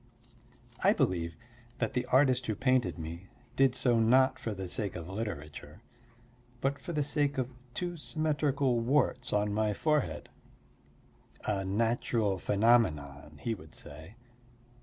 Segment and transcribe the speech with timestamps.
[0.83, 1.35] I believe
[1.77, 5.83] that the artist who painted me did so not for the sake of literature,
[6.59, 10.29] but for the sake of two symmetrical warts on my forehead,
[11.45, 14.15] a natural phenomenon, he would say.